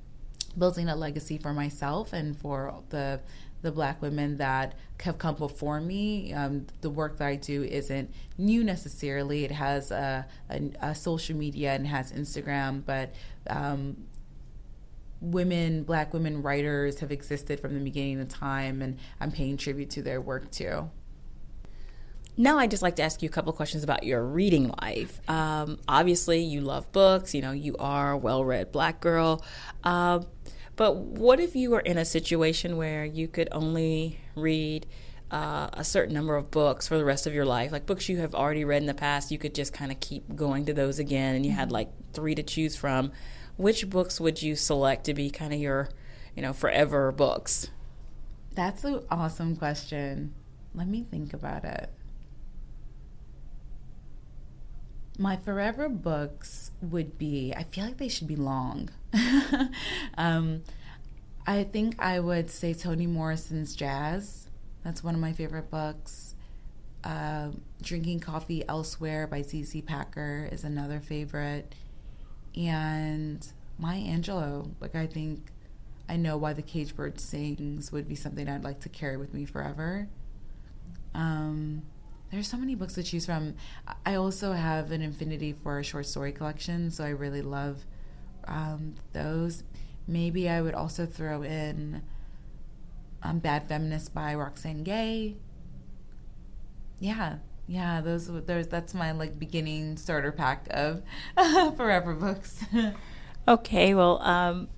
building 0.57 0.89
a 0.89 0.95
legacy 0.95 1.37
for 1.37 1.53
myself 1.53 2.13
and 2.13 2.37
for 2.37 2.83
the 2.89 3.21
the 3.63 3.71
black 3.71 4.01
women 4.01 4.37
that 4.37 4.75
have 4.99 5.17
come 5.17 5.35
before 5.35 5.79
me. 5.79 6.33
Um, 6.33 6.67
the 6.81 6.89
work 6.89 7.17
that 7.17 7.27
I 7.27 7.35
do 7.35 7.63
isn't 7.63 8.13
new 8.37 8.61
necessarily. 8.61 9.45
It 9.45 9.51
has 9.51 9.89
a, 9.89 10.27
a, 10.49 10.71
a 10.81 10.95
social 10.95 11.35
media 11.35 11.73
and 11.73 11.87
has 11.87 12.11
Instagram, 12.11 12.85
but 12.85 13.13
um, 13.47 14.05
women, 15.21 15.83
black 15.83 16.13
women 16.13 16.43
writers 16.43 16.99
have 16.99 17.11
existed 17.11 17.59
from 17.59 17.73
the 17.73 17.79
beginning 17.79 18.19
of 18.19 18.27
time, 18.27 18.81
and 18.81 18.97
I'm 19.21 19.31
paying 19.31 19.55
tribute 19.55 19.89
to 19.91 20.01
their 20.01 20.19
work 20.19 20.51
too. 20.51 20.91
Now, 22.35 22.57
I'd 22.57 22.71
just 22.71 22.81
like 22.81 22.95
to 22.95 23.03
ask 23.03 23.21
you 23.21 23.29
a 23.29 23.31
couple 23.31 23.53
questions 23.53 23.83
about 23.83 24.03
your 24.03 24.23
reading 24.23 24.73
life. 24.81 25.21
Um, 25.29 25.79
obviously, 25.87 26.39
you 26.39 26.61
love 26.61 26.91
books. 26.91 27.35
You 27.35 27.41
know, 27.41 27.51
you 27.51 27.75
are 27.77 28.11
a 28.11 28.17
well-read 28.17 28.71
black 28.71 28.99
girl. 28.99 29.45
Uh, 29.83 30.21
but 30.75 30.95
what 30.95 31.39
if 31.39 31.55
you 31.55 31.69
were 31.71 31.79
in 31.79 31.97
a 31.97 32.05
situation 32.05 32.77
where 32.77 33.05
you 33.05 33.27
could 33.27 33.47
only 33.51 34.19
read 34.35 34.87
uh, 35.31 35.69
a 35.73 35.83
certain 35.83 36.13
number 36.13 36.35
of 36.35 36.51
books 36.51 36.87
for 36.87 36.97
the 36.97 37.05
rest 37.05 37.27
of 37.27 37.33
your 37.33 37.45
life, 37.45 37.71
like 37.71 37.85
books 37.85 38.09
you 38.09 38.17
have 38.19 38.33
already 38.33 38.65
read 38.65 38.81
in 38.81 38.87
the 38.87 38.93
past? 38.93 39.31
You 39.31 39.37
could 39.37 39.53
just 39.53 39.73
kind 39.73 39.91
of 39.91 39.99
keep 39.99 40.35
going 40.35 40.65
to 40.65 40.73
those 40.73 40.99
again, 40.99 41.35
and 41.35 41.45
you 41.45 41.51
had 41.51 41.71
like 41.71 41.89
three 42.13 42.35
to 42.35 42.43
choose 42.43 42.75
from. 42.75 43.11
Which 43.55 43.89
books 43.89 44.19
would 44.19 44.41
you 44.41 44.55
select 44.55 45.05
to 45.05 45.13
be 45.13 45.29
kind 45.29 45.53
of 45.53 45.59
your, 45.59 45.89
you 46.35 46.41
know, 46.41 46.53
forever 46.53 47.11
books? 47.11 47.69
That's 48.55 48.83
an 48.83 49.03
awesome 49.11 49.55
question. 49.55 50.33
Let 50.73 50.87
me 50.87 51.03
think 51.03 51.33
about 51.33 51.65
it. 51.65 51.89
My 55.17 55.37
forever 55.37 55.89
books 55.89 56.71
would 56.81 57.17
be, 57.17 57.53
I 57.55 57.63
feel 57.63 57.85
like 57.85 57.97
they 57.97 58.07
should 58.07 58.27
be 58.27 58.35
long. 58.35 58.89
um, 60.17 60.63
I 61.45 61.63
think 61.65 61.95
I 61.99 62.19
would 62.19 62.49
say 62.49 62.73
Toni 62.73 63.05
Morrison's 63.05 63.75
Jazz. 63.75 64.47
That's 64.83 65.03
one 65.03 65.13
of 65.13 65.21
my 65.21 65.33
favorite 65.33 65.69
books. 65.69 66.35
Uh, 67.03 67.49
Drinking 67.81 68.21
Coffee 68.21 68.67
Elsewhere 68.67 69.27
by 69.27 69.41
ZZ 69.41 69.81
Packer 69.81 70.49
is 70.51 70.63
another 70.63 70.99
favorite. 70.99 71.75
And 72.55 73.45
Maya 73.77 74.01
Angelou, 74.01 74.71
like 74.79 74.95
I 74.95 75.05
think 75.05 75.51
I 76.07 76.15
know 76.15 76.37
why 76.37 76.53
the 76.53 76.61
cage 76.61 76.95
bird 76.95 77.19
sings 77.19 77.91
would 77.91 78.07
be 78.07 78.15
something 78.15 78.47
I'd 78.49 78.63
like 78.63 78.79
to 78.81 78.89
carry 78.89 79.17
with 79.17 79.33
me 79.33 79.45
forever. 79.45 80.07
Um, 81.13 81.83
there's 82.33 82.47
so 82.47 82.57
many 82.57 82.73
books 82.73 82.95
to 82.95 83.03
choose 83.03 83.27
from. 83.27 83.53
I 84.05 84.15
also 84.15 84.53
have 84.53 84.91
an 84.91 85.03
affinity 85.03 85.53
for 85.53 85.77
a 85.77 85.83
short 85.83 86.07
story 86.07 86.31
collection, 86.31 86.89
so 86.89 87.03
I 87.03 87.09
really 87.09 87.43
love 87.43 87.85
um, 88.47 88.95
those. 89.13 89.61
Maybe 90.07 90.49
I 90.49 90.59
would 90.61 90.73
also 90.73 91.05
throw 91.05 91.43
in 91.43 92.01
um, 93.21 93.37
Bad 93.37 93.67
Feminist 93.67 94.15
by 94.15 94.33
Roxane 94.33 94.83
Gay. 94.83 95.35
Yeah, 96.99 97.37
yeah, 97.67 98.01
those 98.01 98.31
there's 98.45 98.67
that's 98.67 98.95
my 98.95 99.11
like 99.11 99.37
beginning 99.37 99.97
starter 99.97 100.31
pack 100.31 100.65
of 100.71 101.03
forever 101.77 102.15
books. 102.15 102.65
okay, 103.47 103.93
well, 103.93 104.19
um, 104.23 104.69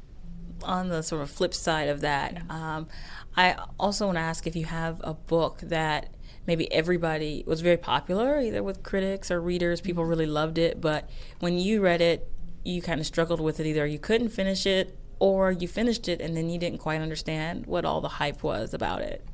on 0.61 0.89
the 0.89 1.01
sort 1.01 1.21
of 1.21 1.31
flip 1.31 1.53
side 1.53 1.87
of 1.87 2.01
that, 2.01 2.41
um, 2.49 2.89
I 3.37 3.55
also 3.79 4.07
want 4.07 4.17
to 4.17 4.21
ask 4.21 4.45
if 4.45 4.57
you 4.57 4.65
have 4.65 4.99
a 5.05 5.13
book 5.13 5.61
that 5.63 6.14
maybe 6.47 6.71
everybody 6.71 7.43
was 7.45 7.61
very 7.61 7.77
popular, 7.77 8.39
either 8.39 8.61
with 8.63 8.83
critics 8.83 9.31
or 9.31 9.41
readers. 9.41 9.81
People 9.81 10.03
mm-hmm. 10.03 10.11
really 10.11 10.25
loved 10.25 10.57
it, 10.57 10.81
but 10.81 11.09
when 11.39 11.57
you 11.57 11.81
read 11.81 12.01
it, 12.01 12.29
you 12.63 12.81
kind 12.81 12.99
of 12.99 13.05
struggled 13.05 13.39
with 13.39 13.59
it. 13.59 13.65
Either 13.65 13.85
you 13.85 13.99
couldn't 13.99 14.29
finish 14.29 14.65
it, 14.65 14.97
or 15.19 15.51
you 15.51 15.67
finished 15.67 16.07
it 16.07 16.21
and 16.21 16.35
then 16.35 16.49
you 16.49 16.59
didn't 16.59 16.79
quite 16.79 17.01
understand 17.01 17.65
what 17.65 17.85
all 17.85 18.01
the 18.01 18.09
hype 18.09 18.43
was 18.43 18.73
about 18.73 19.01
it. 19.01 19.25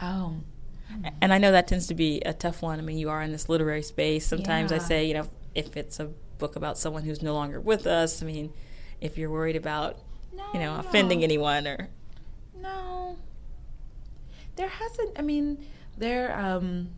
Oh. 0.00 0.36
And 1.20 1.32
I 1.32 1.38
know 1.38 1.52
that 1.52 1.68
tends 1.68 1.86
to 1.88 1.94
be 1.94 2.20
a 2.20 2.32
tough 2.32 2.62
one. 2.62 2.78
I 2.78 2.82
mean, 2.82 2.98
you 2.98 3.10
are 3.10 3.20
in 3.22 3.32
this 3.32 3.48
literary 3.48 3.82
space. 3.82 4.26
Sometimes 4.26 4.70
yeah. 4.70 4.76
I 4.76 4.80
say, 4.80 5.04
you 5.04 5.14
know, 5.14 5.28
if 5.54 5.76
it's 5.76 6.00
a 6.00 6.06
book 6.38 6.56
about 6.56 6.78
someone 6.78 7.02
who's 7.02 7.22
no 7.22 7.34
longer 7.34 7.60
with 7.60 7.86
us, 7.86 8.22
I 8.22 8.26
mean, 8.26 8.52
if 9.00 9.18
you're 9.18 9.30
worried 9.30 9.56
about, 9.56 9.98
no, 10.34 10.44
you 10.54 10.60
know, 10.60 10.76
offending 10.76 11.22
anyone 11.22 11.66
or. 11.66 11.88
No. 12.58 13.18
There 14.56 14.68
hasn't, 14.68 15.18
I 15.18 15.22
mean, 15.22 15.64
there 15.98 16.36
um 16.38 16.88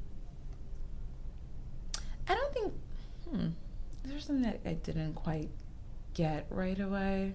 I 2.29 2.35
don't 2.35 2.53
think 2.53 2.73
hmm 3.31 3.49
there's 4.05 4.25
something 4.27 4.43
that 4.45 4.61
I 4.65 4.75
didn't 4.75 5.15
quite 5.15 5.51
get 6.15 6.47
right 6.51 6.79
away. 6.81 7.35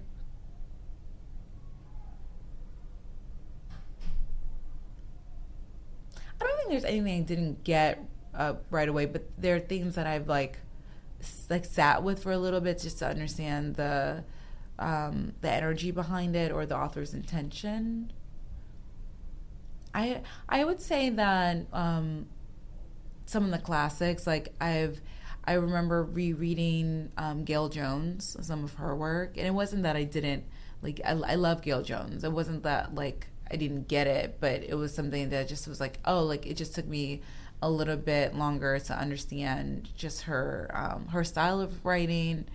I 6.39 6.43
don't 6.43 6.57
think 6.57 6.69
there's 6.69 6.85
anything 6.85 7.19
I 7.19 7.23
didn't 7.23 7.63
get 7.63 8.03
uh, 8.33 8.55
right 8.69 8.87
away, 8.89 9.05
but 9.05 9.23
there 9.37 9.55
are 9.55 9.59
things 9.59 9.95
that 9.95 10.07
I've 10.07 10.27
like 10.27 10.59
like 11.49 11.65
sat 11.65 12.03
with 12.03 12.21
for 12.21 12.31
a 12.31 12.37
little 12.37 12.61
bit 12.61 12.79
just 12.79 12.99
to 12.99 13.07
understand 13.07 13.75
the 13.75 14.23
um, 14.77 15.33
the 15.41 15.49
energy 15.51 15.91
behind 15.91 16.35
it 16.35 16.51
or 16.51 16.65
the 16.65 16.77
author's 16.77 17.13
intention. 17.13 18.11
I 19.95 20.21
I 20.49 20.65
would 20.65 20.81
say 20.81 21.09
that 21.09 21.65
um, 21.73 22.27
some 23.25 23.45
of 23.45 23.51
the 23.51 23.57
classics, 23.57 24.27
like 24.27 24.53
I've 24.59 25.01
I 25.45 25.53
remember 25.53 26.03
rereading 26.03 27.11
um, 27.17 27.45
Gayl 27.45 27.71
Jones, 27.71 28.35
some 28.41 28.63
of 28.63 28.75
her 28.75 28.95
work, 28.95 29.37
and 29.37 29.47
it 29.47 29.53
wasn't 29.53 29.83
that 29.83 29.95
I 29.95 30.03
didn't 30.03 30.43
like 30.81 30.99
I, 31.05 31.11
I 31.11 31.35
love 31.35 31.61
Gayl 31.61 31.83
Jones. 31.83 32.23
It 32.23 32.31
wasn't 32.33 32.63
that 32.63 32.93
like 32.93 33.27
I 33.49 33.55
didn't 33.55 33.87
get 33.87 34.05
it, 34.07 34.37
but 34.41 34.63
it 34.63 34.75
was 34.75 34.93
something 34.93 35.29
that 35.29 35.47
just 35.47 35.67
was 35.67 35.79
like 35.79 35.99
oh 36.05 36.23
like 36.23 36.45
it 36.45 36.55
just 36.57 36.75
took 36.75 36.87
me 36.87 37.21
a 37.61 37.69
little 37.69 37.97
bit 37.97 38.35
longer 38.35 38.77
to 38.77 38.93
understand 38.93 39.89
just 39.95 40.23
her 40.23 40.69
um, 40.73 41.07
her 41.07 41.23
style 41.23 41.61
of 41.61 41.85
writing. 41.85 42.45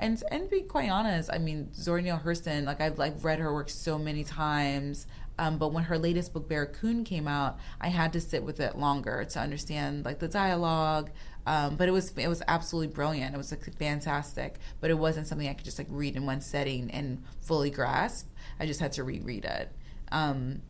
And 0.00 0.22
and 0.30 0.44
to 0.44 0.48
be 0.48 0.62
quite 0.62 0.90
honest, 0.90 1.30
I 1.32 1.38
mean 1.38 1.72
Zora 1.74 2.02
Neale 2.02 2.22
Hurston, 2.24 2.64
like 2.66 2.80
I've 2.80 2.98
like 2.98 3.14
read 3.22 3.38
her 3.38 3.52
work 3.54 3.70
so 3.70 3.98
many 3.98 4.24
times. 4.24 5.06
Um, 5.38 5.58
but 5.58 5.72
when 5.72 5.84
her 5.84 5.98
latest 5.98 6.32
book 6.32 6.48
Barracoon 6.48 7.04
came 7.04 7.28
out, 7.28 7.58
I 7.80 7.88
had 7.88 8.12
to 8.14 8.20
sit 8.20 8.42
with 8.42 8.58
it 8.60 8.76
longer 8.76 9.24
to 9.24 9.38
understand 9.38 10.04
like 10.04 10.18
the 10.18 10.28
dialogue. 10.28 11.10
Um, 11.46 11.76
but 11.76 11.88
it 11.88 11.92
was 11.92 12.12
it 12.16 12.28
was 12.28 12.42
absolutely 12.48 12.92
brilliant. 12.92 13.34
It 13.34 13.38
was 13.38 13.50
like 13.50 13.64
fantastic. 13.78 14.56
But 14.80 14.90
it 14.90 14.98
wasn't 14.98 15.26
something 15.26 15.48
I 15.48 15.54
could 15.54 15.64
just 15.64 15.78
like 15.78 15.86
read 15.90 16.16
in 16.16 16.26
one 16.26 16.40
setting 16.40 16.90
and 16.90 17.22
fully 17.40 17.70
grasp. 17.70 18.28
I 18.58 18.66
just 18.66 18.80
had 18.80 18.92
to 18.92 19.04
reread 19.04 19.44
it. 19.44 19.70
Um, 20.10 20.62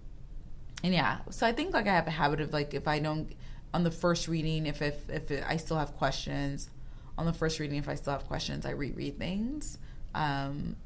and 0.84 0.94
yeah, 0.94 1.18
so 1.30 1.46
I 1.46 1.52
think 1.52 1.74
like 1.74 1.86
I 1.86 1.94
have 1.94 2.06
a 2.06 2.12
habit 2.12 2.40
of 2.40 2.52
like 2.52 2.74
if 2.74 2.86
I 2.86 2.98
don't 2.98 3.32
on 3.74 3.84
the 3.84 3.90
first 3.90 4.28
reading, 4.28 4.66
if 4.66 4.82
if 4.82 5.08
if 5.10 5.44
I 5.46 5.56
still 5.56 5.78
have 5.78 5.96
questions, 5.96 6.70
on 7.16 7.26
the 7.26 7.32
first 7.32 7.58
reading, 7.58 7.78
if 7.78 7.88
I 7.88 7.94
still 7.94 8.12
have 8.12 8.26
questions, 8.26 8.64
I 8.64 8.70
reread 8.70 9.18
things. 9.18 9.78
Um, 10.14 10.76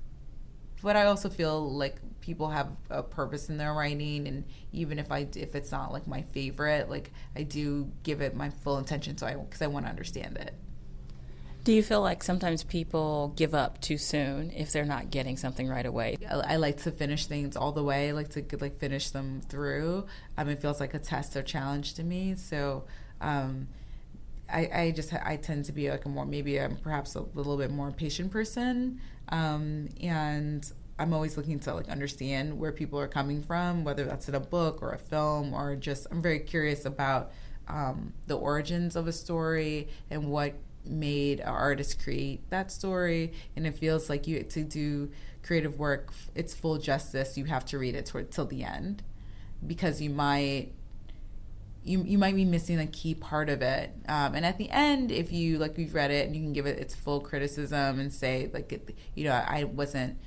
but 0.82 0.96
I 0.96 1.06
also 1.06 1.28
feel 1.28 1.70
like 1.72 1.96
people 2.20 2.50
have 2.50 2.68
a 2.90 3.02
purpose 3.02 3.48
in 3.48 3.56
their 3.56 3.72
writing, 3.72 4.26
and 4.26 4.44
even 4.72 4.98
if 4.98 5.12
I 5.12 5.28
if 5.34 5.54
it's 5.54 5.72
not 5.72 5.92
like 5.92 6.06
my 6.06 6.22
favorite, 6.22 6.90
like 6.90 7.12
I 7.36 7.42
do 7.42 7.90
give 8.02 8.20
it 8.20 8.34
my 8.34 8.50
full 8.50 8.78
attention, 8.78 9.16
so 9.16 9.26
I 9.26 9.34
because 9.34 9.62
I 9.62 9.66
want 9.68 9.86
to 9.86 9.90
understand 9.90 10.36
it. 10.36 10.54
Do 11.64 11.72
you 11.72 11.82
feel 11.84 12.00
like 12.00 12.24
sometimes 12.24 12.64
people 12.64 13.34
give 13.36 13.54
up 13.54 13.80
too 13.80 13.96
soon 13.96 14.50
if 14.50 14.72
they're 14.72 14.84
not 14.84 15.10
getting 15.10 15.36
something 15.36 15.68
right 15.68 15.86
away? 15.86 16.16
I, 16.28 16.56
like 16.56 16.78
to 16.78 16.90
finish 16.90 17.26
things 17.26 17.56
all 17.56 17.70
the 17.70 17.84
way. 17.84 18.08
I 18.08 18.12
like 18.12 18.30
to 18.30 18.44
like 18.60 18.78
finish 18.78 19.10
them 19.10 19.42
through. 19.48 20.06
Um, 20.36 20.48
it 20.48 20.60
feels 20.60 20.80
like 20.80 20.92
a 20.92 20.98
test 20.98 21.36
or 21.36 21.42
challenge 21.42 21.94
to 21.94 22.02
me. 22.02 22.34
So, 22.34 22.84
um, 23.20 23.68
I, 24.52 24.70
I 24.74 24.90
just 24.90 25.12
I 25.14 25.36
tend 25.36 25.64
to 25.66 25.72
be 25.72 25.90
like 25.90 26.04
a 26.04 26.08
more 26.08 26.26
maybe 26.26 26.58
I'm 26.60 26.76
perhaps 26.76 27.14
a 27.14 27.22
little 27.34 27.56
bit 27.56 27.70
more 27.70 27.90
patient 27.90 28.30
person, 28.30 29.00
um, 29.28 29.88
and 30.00 30.70
I'm 30.98 31.12
always 31.14 31.36
looking 31.36 31.58
to 31.60 31.74
like 31.74 31.88
understand 31.88 32.58
where 32.58 32.72
people 32.72 32.98
are 33.00 33.08
coming 33.08 33.42
from, 33.42 33.84
whether 33.84 34.04
that's 34.04 34.28
in 34.28 34.34
a 34.34 34.40
book 34.40 34.82
or 34.82 34.92
a 34.92 34.98
film 34.98 35.54
or 35.54 35.76
just 35.76 36.06
I'm 36.10 36.22
very 36.22 36.40
curious 36.40 36.84
about 36.84 37.32
um, 37.68 38.12
the 38.26 38.36
origins 38.36 38.96
of 38.96 39.06
a 39.08 39.12
story 39.12 39.88
and 40.10 40.28
what 40.30 40.54
made 40.84 41.40
an 41.40 41.48
artist 41.48 42.02
create 42.02 42.48
that 42.50 42.70
story. 42.72 43.32
And 43.56 43.66
it 43.66 43.76
feels 43.78 44.08
like 44.10 44.26
you 44.26 44.42
to 44.42 44.64
do 44.64 45.10
creative 45.42 45.78
work, 45.78 46.12
its 46.34 46.54
full 46.54 46.78
justice, 46.78 47.36
you 47.38 47.46
have 47.46 47.64
to 47.66 47.78
read 47.78 47.94
it 47.94 48.06
toward 48.06 48.30
till 48.30 48.46
the 48.46 48.64
end. 48.64 49.02
because 49.66 50.00
you 50.00 50.10
might 50.10 50.72
you 51.84 52.02
you 52.04 52.18
might 52.18 52.36
be 52.36 52.44
missing 52.44 52.78
a 52.78 52.86
key 52.86 53.14
part 53.14 53.48
of 53.48 53.62
it. 53.62 53.92
Um, 54.08 54.34
and 54.34 54.46
at 54.46 54.58
the 54.58 54.70
end, 54.70 55.10
if 55.10 55.32
you 55.32 55.58
like 55.58 55.76
you've 55.78 55.94
read 55.94 56.10
it 56.10 56.26
and 56.26 56.36
you 56.36 56.42
can 56.42 56.52
give 56.52 56.66
it 56.66 56.78
its 56.78 56.94
full 56.94 57.20
criticism 57.20 57.98
and 57.98 58.12
say 58.12 58.50
like 58.52 58.72
it, 58.72 58.96
you 59.14 59.24
know 59.24 59.32
I 59.32 59.64
wasn't 59.64 60.18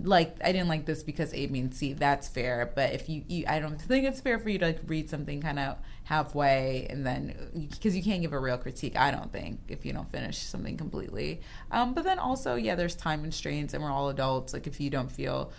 like 0.00 0.36
I 0.44 0.52
didn't 0.52 0.68
like 0.68 0.84
this 0.84 1.02
because 1.02 1.32
A, 1.32 1.46
B, 1.46 1.60
and 1.60 1.74
C. 1.74 1.92
That's 1.92 2.28
fair. 2.28 2.70
But 2.74 2.92
if 2.92 3.08
you, 3.08 3.24
you 3.28 3.44
I 3.48 3.60
don't 3.60 3.80
think 3.80 4.04
it's 4.04 4.20
fair 4.20 4.38
for 4.38 4.48
you 4.48 4.58
to 4.58 4.66
like 4.66 4.80
read 4.86 5.08
something 5.08 5.40
kind 5.40 5.58
of 5.58 5.78
halfway 6.04 6.86
and 6.90 7.06
then 7.06 7.68
because 7.70 7.96
you 7.96 8.02
can't 8.02 8.22
give 8.22 8.32
a 8.32 8.38
real 8.38 8.58
critique. 8.58 8.96
I 8.96 9.10
don't 9.10 9.32
think 9.32 9.60
if 9.68 9.86
you 9.86 9.92
don't 9.92 10.10
finish 10.10 10.38
something 10.38 10.76
completely. 10.76 11.40
Um, 11.70 11.94
but 11.94 12.04
then 12.04 12.18
also, 12.18 12.56
yeah, 12.56 12.74
there's 12.74 12.94
time 12.94 13.22
constraints, 13.22 13.74
and 13.74 13.82
we're 13.82 13.90
all 13.90 14.08
adults. 14.08 14.52
Like 14.52 14.66
if 14.66 14.80
you 14.80 14.90
don't 14.90 15.10
feel 15.10 15.52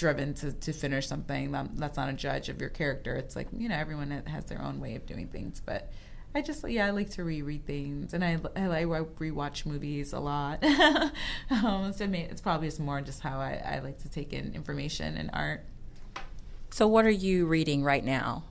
driven 0.00 0.34
to, 0.34 0.52
to 0.52 0.72
finish 0.72 1.06
something, 1.06 1.52
that's 1.74 1.96
not 1.96 2.08
a 2.08 2.14
judge 2.14 2.48
of 2.48 2.60
your 2.60 2.70
character. 2.70 3.14
It's 3.14 3.36
like 3.36 3.48
you 3.56 3.68
know 3.68 3.76
everyone 3.76 4.10
has 4.26 4.46
their 4.46 4.60
own 4.60 4.80
way 4.80 4.96
of 4.96 5.06
doing 5.06 5.28
things, 5.28 5.60
but. 5.64 5.90
I 6.32 6.42
just 6.42 6.68
yeah 6.68 6.86
I 6.86 6.90
like 6.90 7.10
to 7.14 7.24
reread 7.24 7.66
things 7.66 8.14
and 8.14 8.24
I 8.24 8.38
I, 8.54 8.66
I 8.66 8.84
rewatch 8.84 9.66
movies 9.66 10.12
a 10.12 10.20
lot. 10.20 10.62
um, 11.50 11.92
so 11.92 12.04
it's 12.08 12.40
probably 12.40 12.68
just 12.68 12.78
more 12.78 13.00
just 13.00 13.20
how 13.20 13.40
I, 13.40 13.60
I 13.66 13.78
like 13.80 13.98
to 14.02 14.08
take 14.08 14.32
in 14.32 14.54
information 14.54 15.16
and 15.16 15.28
art. 15.32 15.64
So 16.70 16.86
what 16.86 17.04
are 17.04 17.10
you 17.10 17.46
reading 17.46 17.82
right 17.82 18.04
now? 18.04 18.44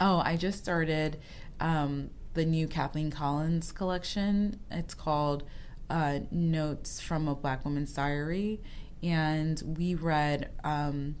Oh, 0.00 0.22
I 0.24 0.36
just 0.36 0.58
started 0.58 1.18
um, 1.60 2.08
the 2.32 2.46
new 2.46 2.66
Kathleen 2.66 3.10
Collins 3.10 3.72
collection. 3.72 4.60
It's 4.70 4.94
called 4.94 5.42
uh, 5.90 6.20
Notes 6.30 7.00
from 7.00 7.28
a 7.28 7.34
Black 7.34 7.64
Woman's 7.64 7.92
Diary, 7.92 8.60
and 9.02 9.62
we 9.78 9.94
read 9.94 10.50
um, 10.64 11.16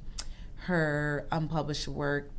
her 0.66 1.26
unpublished 1.30 1.88
work 1.88 2.30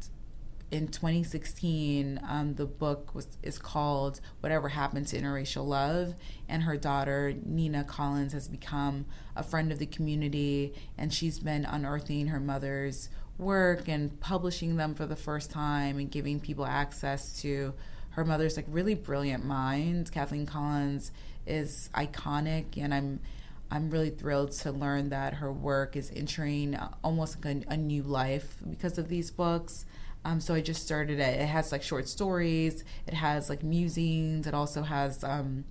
in 0.70 0.88
2016, 0.90 2.20
um, 2.28 2.56
the 2.56 2.66
book 2.66 3.16
was 3.16 3.38
is 3.42 3.58
called 3.58 4.20
"Whatever 4.42 4.70
Happened 4.70 5.08
to 5.08 5.20
Interracial 5.20 5.66
Love," 5.66 6.16
and 6.50 6.64
her 6.64 6.76
daughter 6.76 7.34
Nina 7.46 7.86
Collins 7.86 8.34
has 8.34 8.50
become 8.50 9.06
a 9.36 9.44
friend 9.44 9.72
of 9.72 9.80
the 9.80 9.86
community, 9.86 10.74
and 10.98 11.14
she's 11.14 11.40
been 11.40 11.64
unearthing 11.64 12.28
her 12.28 12.40
mother's 12.40 13.10
work 13.38 13.88
and 13.88 14.20
publishing 14.20 14.76
them 14.76 14.94
for 14.94 15.06
the 15.06 15.16
first 15.16 15.52
time 15.52 16.00
and 16.00 16.12
giving 16.12 16.40
people 16.40 16.66
access 16.66 17.40
to 17.42 17.74
her 18.12 18.26
mother's 18.26 18.58
like 18.58 18.66
really 18.68 18.96
brilliant 18.96 19.46
mind. 19.46 20.12
Kathleen 20.12 20.46
Collins 20.46 21.12
is 21.46 21.90
iconic, 21.94 22.78
and 22.78 22.94
I'm 22.94 23.22
I'm 23.70 23.90
really 23.90 24.10
thrilled 24.10 24.52
to 24.54 24.72
learn 24.72 25.10
that 25.10 25.36
her 25.36 25.52
work 25.52 25.96
is 25.96 26.12
entering 26.16 26.78
almost 27.04 27.44
like 27.44 27.66
a, 27.68 27.74
a 27.74 27.78
new 27.78 28.04
life 28.04 28.58
because 28.70 28.98
of 28.98 29.10
these 29.10 29.30
books. 29.32 29.86
Um, 30.24 30.40
so 30.42 30.54
I 30.54 30.62
just 30.62 30.84
started 30.84 31.20
it. 31.20 31.40
It 31.40 31.48
has 31.48 31.72
like 31.72 31.84
short 31.84 32.08
stories. 32.08 32.84
It 33.08 33.14
has 33.14 33.50
like 33.50 33.64
musings. 33.64 34.48
It 34.48 34.54
also 34.54 34.82
has 34.84 35.24
um, 35.24 35.66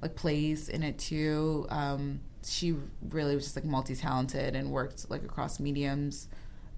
like 0.00 0.14
plays 0.14 0.68
in 0.68 0.82
it 0.82 0.98
too. 0.98 1.66
Um, 1.68 2.20
she 2.44 2.74
really 3.08 3.34
was 3.34 3.44
just 3.44 3.56
like 3.56 3.64
multi 3.64 3.94
talented 3.94 4.56
and 4.56 4.70
worked 4.70 5.10
like 5.10 5.22
across 5.24 5.60
mediums. 5.60 6.28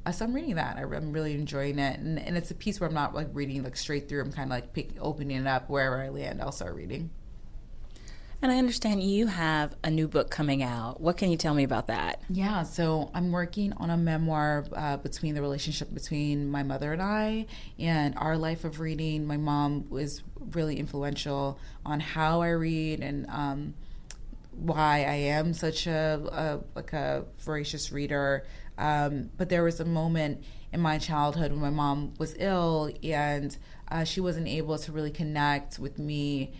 Uh, 0.06 0.12
so 0.12 0.24
I'm 0.24 0.34
reading 0.34 0.56
that. 0.56 0.76
I, 0.76 0.82
am 0.82 1.12
really 1.12 1.34
enjoying 1.34 1.78
it, 1.78 1.98
and, 1.98 2.18
and 2.18 2.36
it's 2.36 2.50
a 2.50 2.54
piece 2.54 2.78
where 2.78 2.88
I'm 2.88 2.94
not 2.94 3.14
like 3.14 3.28
reading 3.32 3.62
like 3.62 3.76
straight 3.76 4.08
through. 4.08 4.20
I'm 4.20 4.32
kind 4.32 4.50
of 4.50 4.50
like 4.50 4.74
pick, 4.74 4.90
opening 5.00 5.38
it 5.38 5.46
up 5.46 5.70
wherever 5.70 6.02
I 6.02 6.10
land. 6.10 6.42
I'll 6.42 6.52
start 6.52 6.74
reading. 6.74 7.10
And 8.44 8.52
I 8.52 8.58
understand 8.58 9.02
you 9.02 9.28
have 9.28 9.74
a 9.82 9.90
new 9.90 10.06
book 10.06 10.28
coming 10.28 10.62
out. 10.62 11.00
What 11.00 11.16
can 11.16 11.30
you 11.30 11.36
tell 11.38 11.54
me 11.54 11.64
about 11.64 11.86
that? 11.86 12.20
Yeah, 12.28 12.62
so 12.62 13.10
I'm 13.14 13.32
working 13.32 13.72
on 13.78 13.88
a 13.88 13.96
memoir 13.96 14.66
uh, 14.74 14.98
between 14.98 15.34
the 15.34 15.40
relationship 15.40 15.94
between 15.94 16.50
my 16.50 16.62
mother 16.62 16.92
and 16.92 17.00
I 17.00 17.46
and 17.78 18.14
our 18.18 18.36
life 18.36 18.64
of 18.64 18.80
reading. 18.80 19.26
My 19.26 19.38
mom 19.38 19.88
was 19.88 20.22
really 20.52 20.78
influential 20.78 21.58
on 21.86 22.00
how 22.00 22.42
I 22.42 22.50
read 22.50 23.00
and 23.00 23.26
um, 23.30 23.72
why 24.50 25.06
I 25.08 25.14
am 25.14 25.54
such 25.54 25.86
a, 25.86 26.20
a 26.30 26.76
like 26.76 26.92
a 26.92 27.24
voracious 27.38 27.92
reader. 27.92 28.44
Um, 28.76 29.30
but 29.38 29.48
there 29.48 29.64
was 29.64 29.80
a 29.80 29.86
moment 29.86 30.44
in 30.70 30.82
my 30.82 30.98
childhood 30.98 31.50
when 31.50 31.62
my 31.62 31.70
mom 31.70 32.12
was 32.18 32.34
ill 32.38 32.92
and 33.02 33.56
uh, 33.90 34.04
she 34.04 34.20
wasn't 34.20 34.48
able 34.48 34.76
to 34.76 34.92
really 34.92 35.10
connect 35.10 35.78
with 35.78 35.98
me 35.98 36.52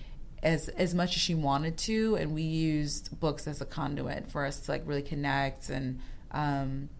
as 0.45 0.69
as 0.69 0.95
much 0.95 1.17
as 1.17 1.23
she 1.23 1.35
wanted 1.35 1.77
to, 1.79 2.17
and 2.17 2.35
we 2.35 2.43
used 2.43 3.19
books 3.19 3.49
as 3.49 3.61
a 3.61 3.65
conduit 3.65 4.31
for 4.31 4.45
us 4.45 4.61
to 4.61 4.71
like 4.71 4.83
really 4.85 5.03
connect, 5.03 5.71
and 5.71 6.01
um, 6.31 6.91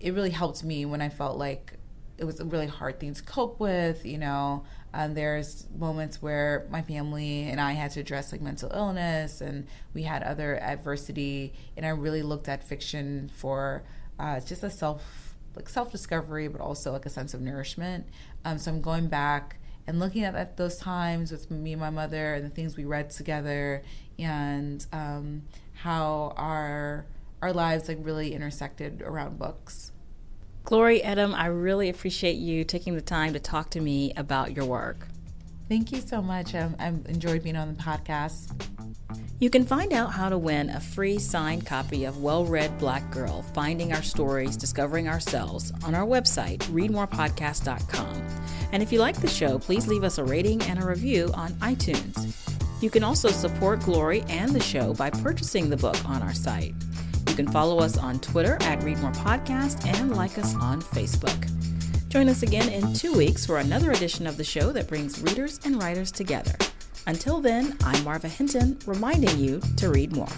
it 0.00 0.14
really 0.14 0.30
helped 0.30 0.62
me 0.62 0.86
when 0.86 1.02
I 1.02 1.08
felt 1.08 1.36
like 1.36 1.74
it 2.18 2.24
was 2.24 2.38
a 2.38 2.44
really 2.44 2.68
hard 2.68 3.00
thing 3.00 3.12
to 3.14 3.22
cope 3.22 3.58
with, 3.58 4.06
you 4.06 4.16
know. 4.16 4.64
And 4.94 5.16
there's 5.16 5.66
moments 5.76 6.22
where 6.22 6.66
my 6.70 6.82
family 6.82 7.44
and 7.44 7.60
I 7.60 7.72
had 7.72 7.90
to 7.92 8.00
address 8.00 8.30
like 8.30 8.40
mental 8.40 8.70
illness, 8.72 9.40
and 9.40 9.66
we 9.92 10.04
had 10.04 10.22
other 10.22 10.56
adversity, 10.60 11.52
and 11.76 11.84
I 11.84 11.88
really 11.88 12.22
looked 12.22 12.48
at 12.48 12.62
fiction 12.62 13.28
for 13.36 13.82
uh, 14.20 14.38
just 14.38 14.62
a 14.62 14.70
self 14.70 15.34
like 15.56 15.68
self 15.68 15.90
discovery, 15.90 16.46
but 16.46 16.60
also 16.60 16.92
like 16.92 17.06
a 17.06 17.10
sense 17.10 17.34
of 17.34 17.40
nourishment. 17.40 18.06
Um, 18.44 18.58
so 18.58 18.70
I'm 18.70 18.80
going 18.80 19.08
back 19.08 19.56
and 19.86 19.98
looking 19.98 20.24
at, 20.24 20.34
at 20.34 20.56
those 20.56 20.78
times 20.78 21.32
with 21.32 21.50
me 21.50 21.72
and 21.72 21.80
my 21.80 21.90
mother 21.90 22.34
and 22.34 22.44
the 22.44 22.50
things 22.50 22.76
we 22.76 22.84
read 22.84 23.10
together 23.10 23.82
and 24.18 24.86
um, 24.92 25.42
how 25.74 26.32
our 26.36 27.06
our 27.40 27.52
lives 27.52 27.88
like 27.88 27.98
really 28.00 28.34
intersected 28.34 29.02
around 29.02 29.36
books. 29.38 29.90
Glory 30.64 31.00
Edim, 31.00 31.34
I 31.34 31.46
really 31.46 31.88
appreciate 31.88 32.36
you 32.36 32.62
taking 32.62 32.94
the 32.94 33.00
time 33.00 33.32
to 33.32 33.40
talk 33.40 33.70
to 33.70 33.80
me 33.80 34.12
about 34.16 34.54
your 34.54 34.64
work. 34.64 35.08
Thank 35.68 35.90
you 35.90 36.00
so 36.00 36.22
much. 36.22 36.54
Um, 36.54 36.76
I've 36.78 37.04
enjoyed 37.06 37.42
being 37.42 37.56
on 37.56 37.74
the 37.74 37.82
podcast. 37.82 38.71
You 39.42 39.50
can 39.50 39.64
find 39.64 39.92
out 39.92 40.12
how 40.12 40.28
to 40.28 40.38
win 40.38 40.70
a 40.70 40.78
free 40.78 41.18
signed 41.18 41.66
copy 41.66 42.04
of 42.04 42.22
Well 42.22 42.44
Read 42.44 42.78
Black 42.78 43.10
Girl 43.10 43.42
Finding 43.42 43.92
Our 43.92 44.00
Stories, 44.00 44.56
Discovering 44.56 45.08
Ourselves 45.08 45.72
on 45.82 45.96
our 45.96 46.06
website, 46.06 46.58
readmorepodcast.com. 46.66 48.22
And 48.70 48.84
if 48.84 48.92
you 48.92 49.00
like 49.00 49.20
the 49.20 49.26
show, 49.26 49.58
please 49.58 49.88
leave 49.88 50.04
us 50.04 50.18
a 50.18 50.24
rating 50.24 50.62
and 50.62 50.80
a 50.80 50.86
review 50.86 51.28
on 51.34 51.54
iTunes. 51.54 52.40
You 52.80 52.88
can 52.88 53.02
also 53.02 53.30
support 53.30 53.80
Glory 53.80 54.22
and 54.28 54.52
the 54.52 54.62
show 54.62 54.94
by 54.94 55.10
purchasing 55.10 55.68
the 55.68 55.76
book 55.76 56.08
on 56.08 56.22
our 56.22 56.34
site. 56.34 56.76
You 57.26 57.34
can 57.34 57.48
follow 57.48 57.80
us 57.80 57.98
on 57.98 58.20
Twitter 58.20 58.58
at 58.60 58.80
Read 58.84 58.98
More 58.98 59.10
Podcast 59.10 59.84
and 59.98 60.14
like 60.14 60.38
us 60.38 60.54
on 60.54 60.80
Facebook. 60.80 61.50
Join 62.08 62.28
us 62.28 62.44
again 62.44 62.68
in 62.68 62.94
two 62.94 63.12
weeks 63.12 63.44
for 63.44 63.58
another 63.58 63.90
edition 63.90 64.28
of 64.28 64.36
the 64.36 64.44
show 64.44 64.70
that 64.70 64.86
brings 64.86 65.20
readers 65.20 65.58
and 65.64 65.82
writers 65.82 66.12
together. 66.12 66.54
Until 67.06 67.40
then, 67.40 67.76
I'm 67.82 68.04
Marva 68.04 68.28
Hinton, 68.28 68.78
reminding 68.86 69.38
you 69.38 69.60
to 69.78 69.90
read 69.90 70.14
more. 70.14 70.28